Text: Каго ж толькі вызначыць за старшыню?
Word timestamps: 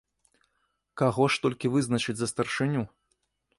Каго 1.01 1.27
ж 1.35 1.45
толькі 1.45 1.71
вызначыць 1.75 2.19
за 2.25 2.33
старшыню? 2.35 2.81